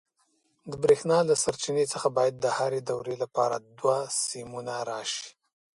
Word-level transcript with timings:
د 0.69 0.71
برېښنا 0.83 1.19
له 1.29 1.35
سرچینې 1.43 1.85
څخه 1.93 2.07
باید 2.17 2.35
د 2.39 2.45
هرې 2.57 2.81
دورې 2.89 3.15
لپاره 3.23 3.55
دوه 3.79 3.97
سیمونه 4.27 4.75
راشي. 4.91 5.29